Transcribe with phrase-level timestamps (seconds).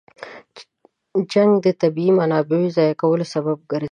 [1.31, 3.89] جنګ د طبیعي منابعو ضایع کولو سبب ګرځي.